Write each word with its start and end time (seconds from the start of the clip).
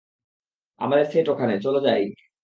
আমাদের 0.81 1.05
সেট 1.05 1.27
ওখানে, 1.29 1.53
চলো 1.59 1.79
যাই। 1.87 2.01